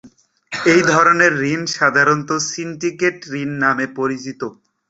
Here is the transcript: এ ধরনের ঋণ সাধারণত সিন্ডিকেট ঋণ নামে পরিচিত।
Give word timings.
এ 0.67 0.87
ধরনের 0.91 1.33
ঋণ 1.47 1.61
সাধারণত 1.75 2.29
সিন্ডিকেট 2.49 3.17
ঋণ 3.35 3.49
নামে 3.63 3.85
পরিচিত। 3.97 4.41